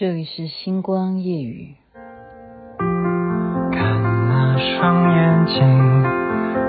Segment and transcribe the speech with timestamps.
[0.00, 1.74] 这里是星光夜语。
[2.78, 3.82] 看
[4.28, 5.58] 那双眼睛，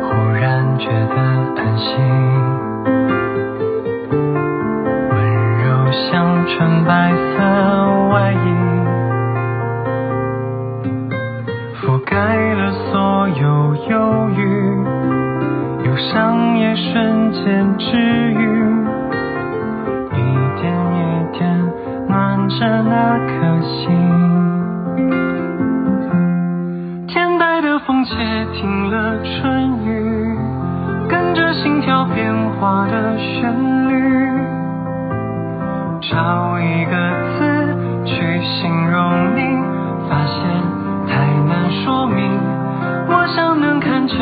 [0.01, 1.15] 忽然觉得
[1.55, 1.93] 安心，
[5.11, 5.13] 温
[5.61, 7.37] 柔像纯白色
[8.09, 8.47] 外衣，
[11.83, 14.41] 覆盖了所有忧郁，
[15.85, 17.95] 忧伤也瞬间治
[18.31, 18.78] 愈。
[22.59, 23.89] 着那颗心，
[27.07, 28.13] 天白的风窃
[28.53, 30.37] 听了春雨，
[31.07, 33.49] 跟着心跳变化的旋
[33.87, 34.43] 律，
[36.01, 36.91] 找一个
[37.37, 39.41] 字去形容你，
[40.09, 40.43] 发现
[41.07, 41.13] 太
[41.47, 42.29] 难说明。
[43.07, 44.15] 我想能看着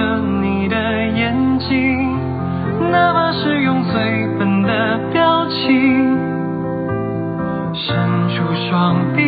[8.70, 9.22] 双臂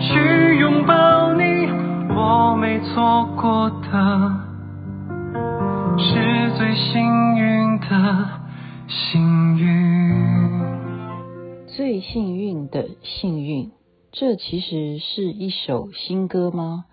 [0.00, 1.42] 去拥抱你，
[2.14, 4.40] 我没错过的，
[5.98, 8.30] 是最幸运的
[8.88, 10.08] 幸运。
[11.66, 13.72] 最幸运的幸运，
[14.10, 16.86] 这其实是一首新歌吗？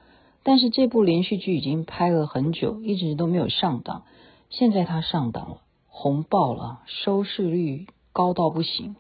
[0.44, 4.04] 但是这部连续剧已经拍了很久，一直都没有上档，
[4.50, 5.58] 现在它上档了，
[5.88, 8.98] 红爆了，收视率高到不行。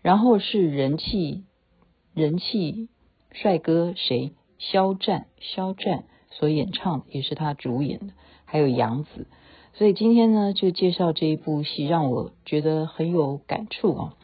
[0.00, 1.42] 然后是人气
[2.16, 2.88] 人气
[3.30, 4.32] 帅哥谁？
[4.58, 8.14] 肖战，肖战所演唱的也是他主演的，
[8.46, 9.26] 还有杨紫。
[9.74, 14.14] 所以今天呢，就介绍这一部戏，让我觉得很有感触啊。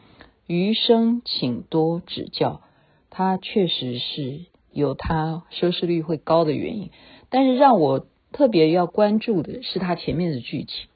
[0.47, 2.63] 余生请多指教，
[3.11, 6.91] 它确实是有它收视率会高的原因，
[7.29, 10.89] 但是让我特别要关注的是它前面的剧情，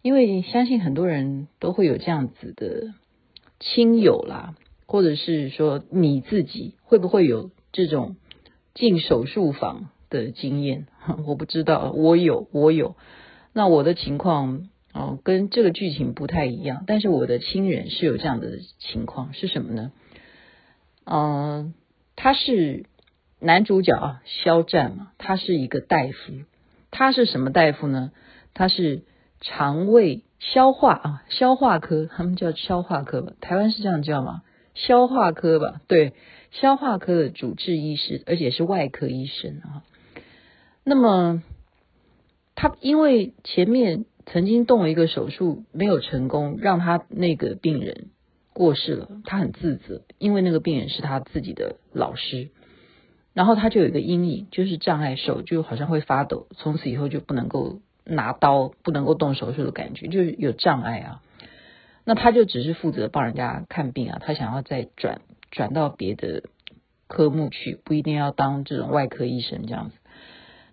[0.00, 2.94] 因为相信很多人都会有这样子的。
[3.62, 4.54] 亲友啦，
[4.90, 8.16] 或者是说你自己会不会有这种
[8.74, 10.88] 进手术房的经验？
[11.28, 12.96] 我不知道，我有，我有。
[13.52, 19.92] 那我的情况哦，跟这个剧情不太一样，但是我的亲人是有这样的情况，是什么呢？
[21.04, 21.72] 嗯、
[22.16, 22.86] 他是
[23.38, 26.32] 男主角啊，肖战嘛，他是一个大夫，
[26.90, 28.10] 他是什么大夫呢？
[28.54, 29.04] 他是
[29.40, 30.24] 肠胃。
[30.40, 33.34] 消化啊，消化科，他们叫消化科吧？
[33.42, 34.40] 台湾是这样叫吗？
[34.86, 36.12] 消化科吧，对，
[36.50, 39.82] 消化科的主治医师，而且是外科医生啊。
[40.84, 41.42] 那么
[42.54, 48.08] 他因为前面曾经动了一个手术没有成功，让他那个病人
[48.52, 52.48] 过世了，他很自责，因为那个病人是他自己的老师，
[53.34, 57.80] 然后他就有一个阴影，就是障碍手就好像会发抖，从此以后就不能够。
[58.02, 61.22] 拿刀不能够动手术的感觉，就是有障碍啊。
[62.10, 65.20] 那他就只是负责帮人家看病啊，他想要再转
[65.52, 66.42] 转到别的
[67.06, 69.96] 科目去，不一定要当这种外科医生这样子。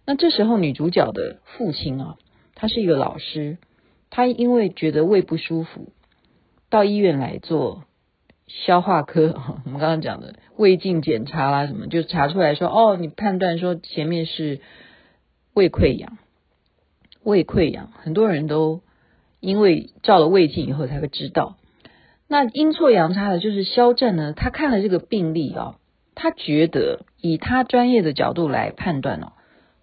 [0.03, 2.18] 那这时候女主角的父亲啊，
[2.56, 3.59] 他是一个老师，
[4.09, 5.94] 他因为觉得胃不舒服，
[6.72, 7.84] 到医院来做
[8.48, 14.59] 消化科， 我们刚刚讲的胃镜检查啦什么，就查出来说，哦，你判断说前面是
[15.54, 16.18] 胃溃疡。
[17.22, 18.81] 胃溃疡，很多人都
[19.47, 21.56] 因为照了胃镜以后才会知道。
[22.28, 25.78] 那阴错阳差的就是肖战呢，他看了这个病例啊，
[26.16, 29.31] 他觉得以他专业的角度来判断哦，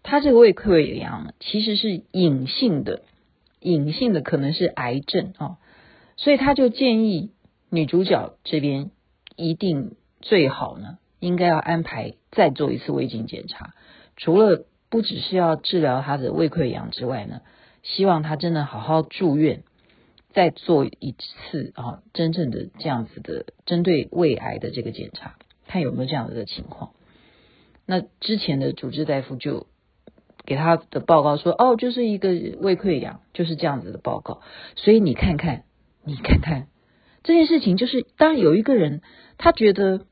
[0.03, 3.05] 他这个胃溃疡其实是隐性的，
[3.59, 5.57] 隐性的可能是癌症啊，
[6.19, 7.31] 所以他就建议
[7.71, 8.91] 女主角这边
[9.35, 13.73] 一定最好呢，应该要安排再做一次胃镜检查，
[14.19, 14.67] 除了。
[14.91, 17.41] 不只是要治疗他的胃溃疡之外呢，
[17.85, 19.63] 希望他真的好好住院，
[20.33, 25.37] 再做一次啊，真正的这样子的针对胃癌的这个检查，
[25.67, 26.93] 看有没有这样子的情况。
[27.85, 29.67] 那之前的主治大夫就
[30.47, 34.41] 给他的报告说，哦，就是一个胃溃疡，就是这样子的报告。
[34.77, 35.65] 所以你看看，
[36.05, 36.69] 你看看
[37.23, 39.03] 这件事情，就是当有一个人
[39.37, 40.07] 他觉得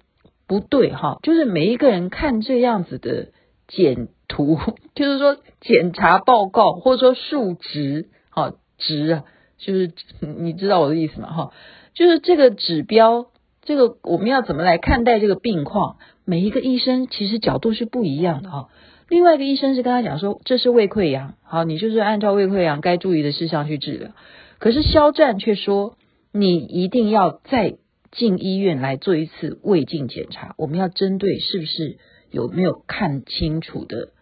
[0.46, 3.32] 不对哈，就是每一个人看这样子的
[3.66, 4.08] 检。
[4.32, 4.58] 图
[4.96, 9.24] 就是说检查报告或者说数值，好值啊，
[9.58, 11.30] 就是你知道我的意思吗？
[11.30, 11.52] 哈，
[11.94, 13.26] 就是这个指标，
[13.62, 15.98] 这个我们要怎么来看待这个病况？
[16.24, 18.68] 每一个医生其实角度是不一样的哈。
[19.08, 24.10] 另外一个医生是跟他讲说，这是胃溃疡，好，你就是按照胃溃疡该注意的事项去治疗。
[24.58, 25.96] 可是肖战却说，
[26.32, 27.76] 你一定要再
[28.10, 31.98] 进医院来做一次胃镜检查，我们要针对是不是
[32.30, 34.12] 有没有看清楚的。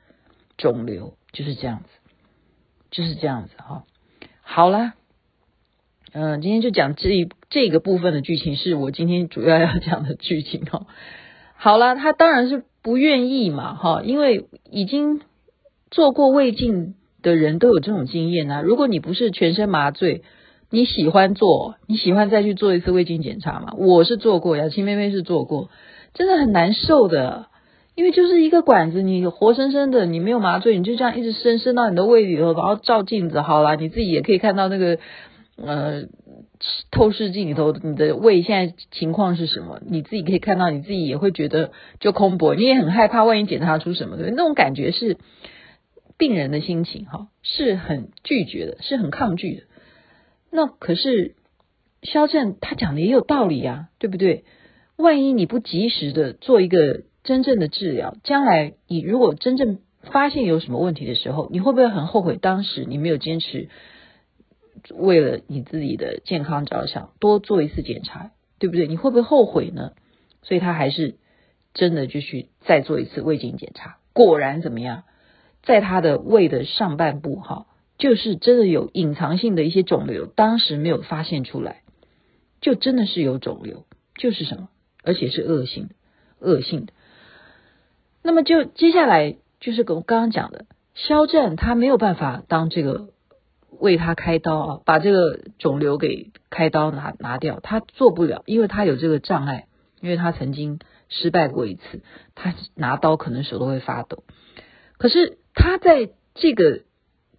[0.60, 1.88] 肿瘤就是这样子，
[2.90, 3.84] 就是这样子哈。
[4.42, 4.92] 好了，
[6.12, 10.86] 嗯，今天就讲这一这个部分的剧情，是我今天主要要讲的剧情哦。
[11.56, 15.22] 好了，他当然是不愿意嘛，哈，因为已经
[15.90, 18.60] 做过胃镜的人都有这种经验啊。
[18.60, 20.22] 如果你不是全身麻醉，
[20.68, 23.72] 你喜欢做，你喜欢再去做一次胃镜检查吗？
[23.78, 25.70] 我是做过，雅琪妹妹是做过，
[26.12, 27.46] 真的很难受的，
[28.00, 34.99] 因为就是一个管子，你活生生的，你没有麻醉，你就这样一直伸伸到你的胃里头，然后照镜子，好了，你自己也可以看到那个
[35.56, 36.05] 呃。
[36.91, 39.81] 透视镜里头，你的胃现在情况是什么？
[39.87, 45.17] 你自己可以看到，你自己也会觉得就空薄，你也很害怕，万一检查出什么的，那种感觉是
[46.19, 49.62] 病人的心情哈，是很拒绝的，是很抗拒的。
[50.50, 51.35] 那可是
[52.03, 54.44] 肖战他讲的也有道理啊，对不对？
[54.96, 63.69] 万一你不及时的做一个真正的治疗，将来你如果真正发现有什么问题的时候，你会不会很后悔当时你没有坚持？
[64.94, 68.87] 为了你自己的健康着想，多做一次检查，对不对？
[68.87, 69.93] 你会不会后悔呢？
[70.43, 71.17] 所以他还是
[71.75, 73.99] 真的就去再做一次胃镜检查。
[74.14, 75.05] 果然怎么样？
[75.62, 77.67] 在他的胃的上半部，哈，
[77.99, 81.82] 就是真的有隐藏性的一些肿瘤，当时没有发现出来，
[82.62, 83.84] 就真的是有肿瘤，
[84.14, 84.70] 就是什么？
[85.02, 85.94] 而且是恶性的，
[86.38, 86.94] 恶性的。
[88.22, 93.08] 那么就接下来就是跟我刚刚讲的，肖战他没有办法当这个。
[93.78, 99.69] 为他开刀啊，把这个肿瘤给开刀拿拿掉，他做不了，因为他有这个障碍，
[100.02, 102.02] 因为他曾经失败过一次，
[102.34, 104.25] 他拿刀可能手都会发抖。
[104.99, 106.81] 可是他在这个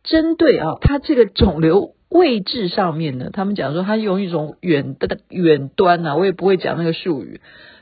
[0.04, 7.40] 针对啊，他这个肿瘤位置上面呢，他们讲说他用一种远的远端啊，我也不会讲那个术语，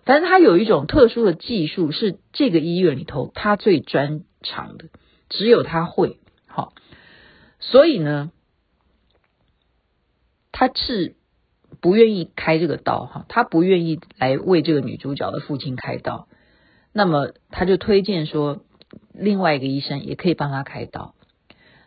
[0.10, 4.86] 但是他有一种特殊的技术，是这个医院里头他最专长的，
[5.30, 6.18] 只有他会。
[6.48, 6.74] 好，
[7.60, 8.32] 所以呢。
[10.52, 11.16] 他是
[11.80, 16.28] 不愿意开这个刀哈，他不愿意来为这个女主角的父亲开刀，
[16.92, 18.64] 那么他就推荐说
[19.14, 21.14] 另外一个医生也可以帮他开刀。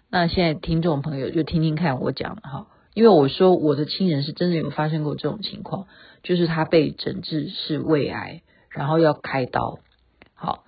[0.08, 5.86] 那现在听众朋友就听听看我讲的哈，因为我说我的亲人是真的有发生过这种情况，
[6.22, 9.78] 就是他被诊治是胃癌，然后要开刀。
[10.34, 10.64] 好，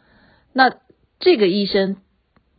[0.52, 0.76] 那
[1.20, 1.96] 这个医生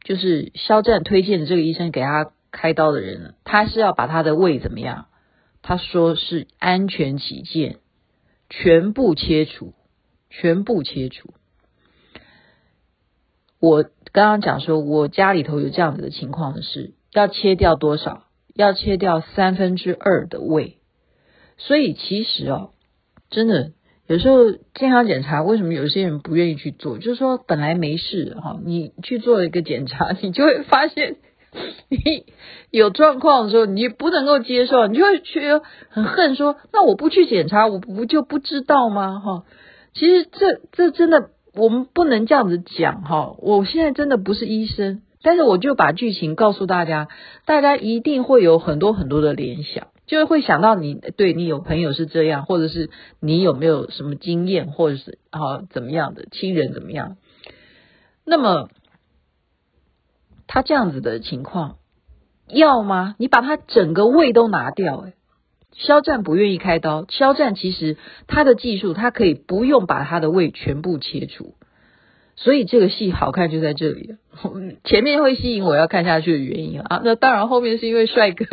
[0.03, 5.07] 就是肖战推荐的这个医生给他开刀的人呢，他是要把他的胃怎么样？
[5.61, 7.79] 他说是安全起见，
[8.51, 9.73] 全部切除，
[10.29, 11.33] 全部切除。
[13.59, 18.24] 我刚刚讲说，我家里头有这样子的情况的是，要切掉多少？
[18.55, 20.77] 要切掉三分之二的胃。
[21.57, 22.71] 所以其实哦，
[23.29, 23.73] 真的
[24.07, 26.97] 有时候健康检查，为什么有些人不愿意去做？
[26.97, 31.17] 就是说本来没事哈，你去做一个检查， 你就会发现。
[31.87, 32.25] 你
[32.69, 39.21] 有状况的时候，你不能够接受，你就会觉得很恨，说那我不去检查，我不就不知道吗？
[39.21, 39.45] 哈，
[39.93, 43.37] 其实这这真的我们不能这样子讲哈。
[43.39, 47.09] 我现在真的不是医生，但是我就把剧情告诉大家，
[47.45, 57.17] 大家一定会有很多很多的联想，就会想到你对你有朋友是这样，或者是你有没有什么经验，或者是啊怎么样的亲人怎么样，
[58.23, 58.69] 那么。
[60.47, 61.77] 他这样子的情况
[62.47, 63.15] 要吗？
[63.17, 65.13] 你把他整个胃都拿掉，欸，诶，
[65.71, 67.07] 肖战不愿意开刀。
[67.09, 71.55] 肖战其实他的技术，他可以不用把他的胃全部切除，
[72.35, 74.15] 所以这个戏好看就在这里。
[74.83, 78.45] 前面会吸引我要看下去的原因啊， 那当然后面是因为帅哥，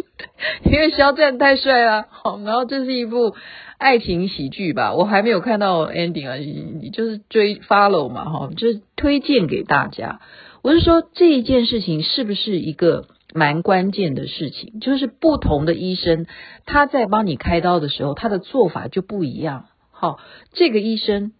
[0.64, 2.06] 因为肖战太帅了。
[2.10, 3.34] 好，然后这是一部
[3.78, 4.94] 爱情喜剧吧？
[4.94, 10.20] 我还没有看到 ending 啊，你就是追 follow 嘛，哈，就是推荐给大家。
[10.62, 14.80] 我是说，这一件事情是不是一个蛮关键的事情？
[14.80, 16.26] 就是不同的医生，
[16.66, 19.66] 他在帮你开刀的时候，他的做法就不一样。
[19.90, 20.18] 好，
[20.52, 21.32] 这个医生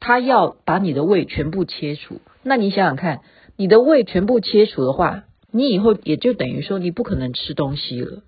[0.00, 3.20] 他要把你的胃全部切除，那你想想看，
[3.56, 8.22] 你的胃全部切除的话，你以后也就等于说你不可能吃东西了，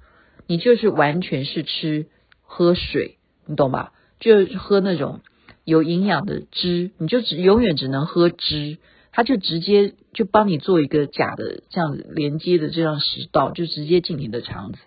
[0.46, 2.06] 你就是完全是吃
[2.42, 3.92] 喝水，你懂吧？
[4.18, 5.20] 就喝那种
[5.64, 8.78] 有营养的汁，你就只永远只能喝汁。
[9.12, 14.78] 他就直接就帮你做一个假的这样连接的这样食道，就直接进你的肠子。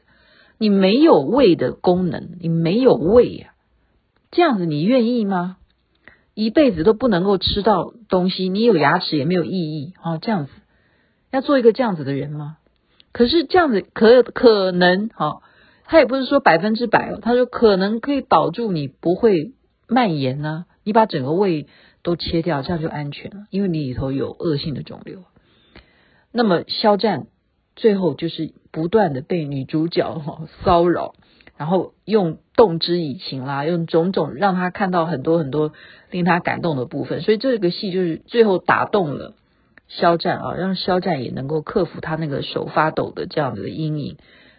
[0.57, 3.53] 你没有胃的功能，你没有胃呀，
[4.31, 5.57] 这样子你愿意吗？
[6.33, 10.17] 一辈子都不能够吃到东西，你有牙齿也没有意义啊！
[10.17, 10.51] 这样子
[11.31, 12.57] 要做一个这样子的人吗？
[13.11, 15.41] 可是这样子可可能哈，
[15.85, 19.53] 他也不是说百分之百哦，他说可能可以保住你不会
[19.87, 20.65] 蔓延呢。
[20.83, 21.67] 你把整个胃。
[22.05, 25.23] 都切掉，这样就安全了，因为你里头有恶性的肿瘤。
[26.33, 27.27] 那么肖战
[27.77, 31.13] 最后就是不断的被女主角哈骚扰，
[31.57, 35.71] 然后用动之以情啦，用种种让他看到很多很多
[36.09, 39.35] 令他感动的部分，所以这个戏就是最后打动了
[39.87, 44.17] 肖战啊，让肖战也能够克服他那个手发抖的这样子的阴影，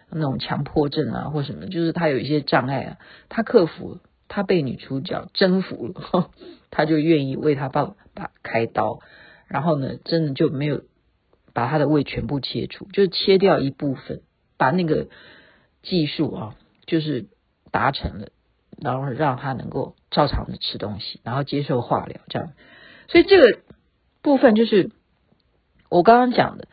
[0.09, 2.97] 那种强迫症啊或什么，就是他有一些障碍啊，
[3.27, 3.97] 他克服，
[4.29, 6.31] 他被女主角征服了，
[6.71, 8.99] 他就愿意为他爸爸开刀，
[9.47, 10.83] 然后呢，真的就没有
[11.53, 14.21] 把他的胃全部切除，就是切掉一部分，
[14.57, 15.07] 把那个
[15.83, 16.55] 技术啊。
[16.85, 17.27] 就是
[17.71, 18.27] 达成了，
[18.79, 22.53] 然后让他能够照常的吃东西，然后接受化疗，这样。
[23.07, 23.59] 所以这个
[24.21, 24.91] 部分就是
[25.89, 26.67] 我刚刚讲的，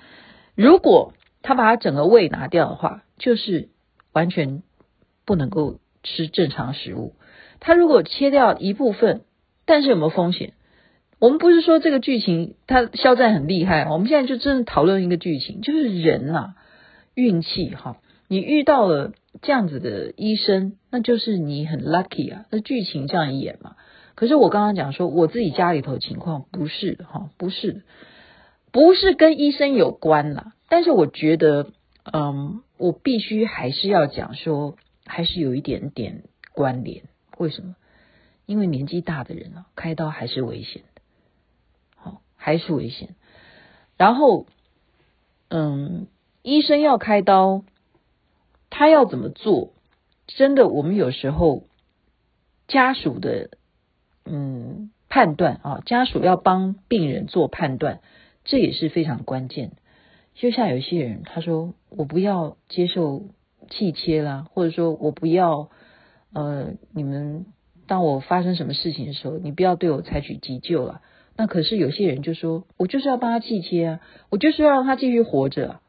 [0.54, 3.69] 如果他把他整个胃拿掉的话，就是
[4.12, 4.62] 完全
[5.25, 7.14] 不能够吃正常食物。
[7.59, 9.23] 他如果切掉一部分，
[9.64, 10.52] 但是有没有风险？
[11.19, 16.54] 我们不是说这个剧情他肖战很厉害，我们现在就真的讨论一个剧情，就是人啊，
[17.14, 17.97] 运气哈，
[18.28, 19.12] 你遇到了。
[19.40, 22.44] 这样子的医生，那就是你很 lucky 啊。
[22.50, 23.76] 那剧情这样演嘛。
[24.14, 27.82] 可是我刚刚讲说，我自己家里头情况不是哈，不是，
[28.70, 30.52] 不是跟医生有关啦。
[30.68, 31.72] 但是我觉得，
[32.12, 37.04] 嗯，我必须还是要讲说，还是有一点点关联。
[37.38, 37.74] 为什么？
[38.44, 41.02] 因为年纪大的人啊，开刀还是危险的，
[41.96, 43.16] 好，还是危险。
[43.96, 44.46] 然后，
[45.48, 46.06] 嗯，
[46.42, 47.64] 医生要开刀。
[48.74, 49.74] 他要怎么做？
[50.26, 51.64] 真的，我们有时候
[52.68, 53.50] 家属的
[54.24, 58.00] 嗯判断啊，家属要帮病人做判断，
[58.44, 59.72] 这也是非常关键。
[60.34, 63.24] 就像有些人他说我不要接受
[63.68, 65.68] 气切啦，或者说我不要
[66.32, 67.44] 呃，你们
[67.86, 71.02] 当我发生什么事情的时候，你不要对我采取急救了。
[71.36, 74.00] 那可是有些人就说我就是要帮他气切啊，
[74.30, 75.80] 我就是要让他继续活着。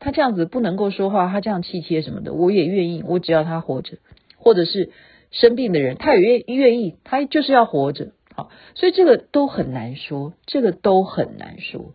[0.00, 3.02] 他这样子不能够说话，他这样气切什么的，我也愿意。
[3.04, 3.98] 我只要他活着，
[4.36, 4.92] 或者是
[5.32, 8.12] 生病的人，他也愿愿意，他就是要活着。
[8.32, 11.94] 好，所以这个都很难说，这个都很难说。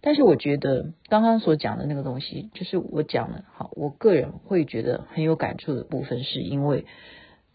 [0.00, 6.84] 但是我觉得刚刚所讲的那个东西，就是我讲的，好，我个人会觉得很有感触的部分，是因为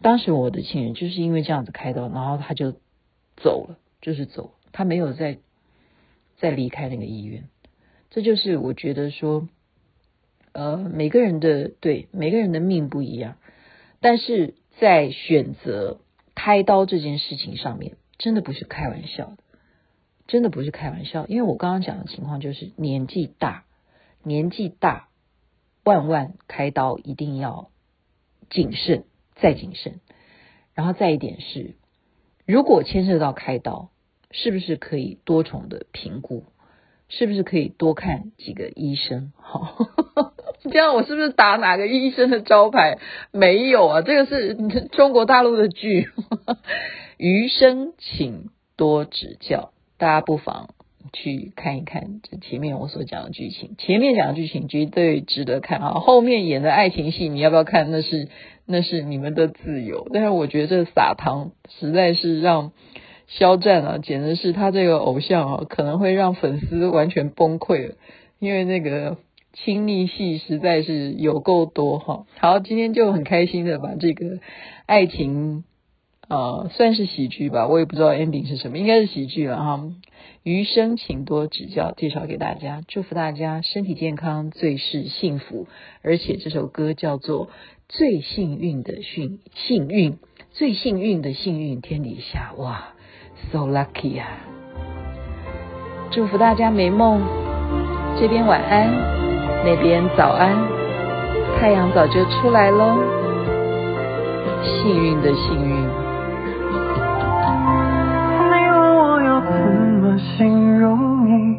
[0.00, 2.72] 当时我的亲人就是因为这样子开刀，然后他就
[3.36, 5.36] 走了，就是走，他没有再
[6.38, 7.44] 再离开那个医院。
[8.08, 9.46] 这就是我觉得说。
[10.52, 13.36] 呃，每个人的对每个人的命不一样，
[14.00, 16.00] 但是在选择
[16.34, 19.36] 开刀这件事情上面，真的不是开玩笑的，
[20.26, 21.26] 真的不是开玩笑。
[21.28, 23.64] 因为我刚刚讲的情况就是年纪大，
[24.24, 25.08] 年纪大，
[25.84, 27.70] 万万开刀一定要
[28.48, 29.04] 谨慎
[29.36, 30.00] 再谨慎。
[30.74, 31.76] 然后再一点是，
[32.46, 33.90] 如果牵涉到开刀，
[34.30, 36.44] 是不是可以多重的评估？
[37.08, 39.32] 是不是可以多看几个医生？
[39.36, 39.76] 好。
[40.62, 42.98] 这样我是不是打哪个医生的招牌？
[43.32, 44.54] 没有啊，这个是
[44.92, 46.08] 中国大陆的剧，
[47.16, 49.70] 余生请多指教。
[49.96, 50.70] 大家不妨
[51.12, 53.74] 去看一看这前面我所讲的剧情。
[53.78, 57.90] 前面讲的剧情绝对值得看啊，后面演的爱情戏你要不要看？
[57.90, 58.28] 那是
[58.66, 60.08] 那是你们的自由。
[60.12, 62.72] 但是我觉得这撒糖实在是让
[63.28, 67.94] 肖战啊，简直是他这个偶像啊，可能会让粉丝完全崩溃了，
[68.38, 69.16] 因为那个。
[69.52, 74.38] 亲密戏实在是有够多哈，好，今天就很开心的把这个
[74.86, 75.64] 爱情，
[76.28, 79.90] 呃，算是喜剧吧，我也不知道 ending 是什么，应该是喜剧了哈。
[80.42, 85.66] 余生请多指教，介绍给大家，祝福大家身体健康，最是幸福。
[86.02, 87.46] 而且这首歌叫做
[87.88, 90.12] 《最幸运的幸幸运》，
[90.52, 92.94] 最幸运的幸运，天底下哇
[93.50, 94.46] ，so lucky 啊！
[96.10, 97.20] 祝福大家美梦，
[98.18, 99.19] 这边晚安。
[99.64, 100.56] 那边早安，
[101.58, 102.98] 太阳早就出来喽。
[104.62, 105.74] 幸运的幸运。
[108.48, 109.50] 你问我要怎
[110.00, 111.58] 么形容你，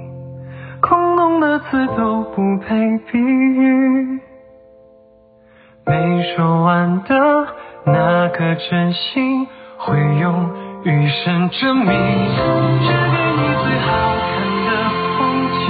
[0.82, 4.20] 空洞的词都不配比喻。
[5.86, 7.16] 没说完的
[7.86, 10.50] 那颗真心，会用
[10.84, 11.88] 余生证明。
[11.88, 13.90] 只给你最好
[14.22, 14.32] 看
[14.66, 14.70] 的
[15.18, 15.20] 风
[15.58, 15.70] 景。